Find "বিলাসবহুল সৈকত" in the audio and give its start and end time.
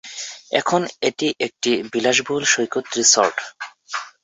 1.91-2.85